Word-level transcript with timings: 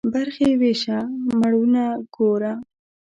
برخي 0.13 0.49
ويشه، 0.61 0.99
مړونه 1.39 1.83
گوره. 2.15 2.53